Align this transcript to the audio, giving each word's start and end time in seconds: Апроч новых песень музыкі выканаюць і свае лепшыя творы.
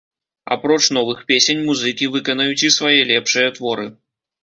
Апроч 0.55 0.79
новых 0.99 1.19
песень 1.33 1.63
музыкі 1.69 2.09
выканаюць 2.17 2.67
і 2.67 2.75
свае 2.79 2.99
лепшыя 3.15 3.57
творы. 3.61 3.91